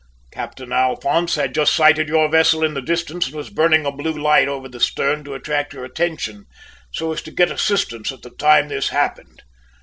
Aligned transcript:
Captain 0.31 0.71
Alphonse 0.71 1.35
had 1.35 1.53
just 1.53 1.75
sighted 1.75 2.07
your 2.09 2.27
vessel 2.27 2.63
in 2.63 2.73
the 2.73 2.81
distance 2.81 3.27
and 3.27 3.35
was 3.35 3.51
burning 3.51 3.85
a 3.85 3.91
blue 3.91 4.13
light 4.19 4.47
over 4.47 4.67
the 4.67 4.79
stern 4.79 5.23
to 5.23 5.35
attract 5.35 5.73
your 5.73 5.85
attention, 5.85 6.45
so 6.91 7.13
as 7.13 7.21
to 7.21 7.29
get 7.29 7.51
assistance 7.51 8.11
at 8.11 8.23
the 8.23 8.31
time 8.31 8.67
this 8.69 8.89
happened." 8.89 9.43